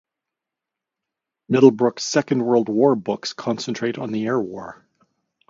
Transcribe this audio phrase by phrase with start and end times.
[1.47, 4.83] Middlebrook's Second World War books concentrate on the air war.